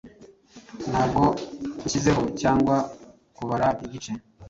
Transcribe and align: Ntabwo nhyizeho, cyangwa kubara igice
Ntabwo 0.89 1.21
nhyizeho, 1.85 2.23
cyangwa 2.41 2.75
kubara 3.35 3.67
igice 3.85 4.11